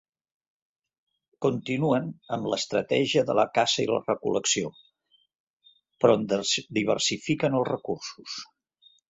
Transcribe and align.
Continuen 1.45 2.07
amb 2.37 2.49
l'estratègia 2.53 3.23
de 3.27 3.35
la 3.41 3.45
caça 3.59 3.85
i 3.85 3.85
recol·lecció, 3.91 4.73
però 6.07 6.17
en 6.23 6.27
diversifiquen 6.81 7.61
els 7.63 7.71
recursos. 7.71 8.43